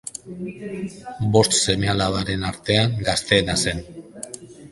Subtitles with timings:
[1.35, 3.85] Bost seme-alabaren artean gazteena zen.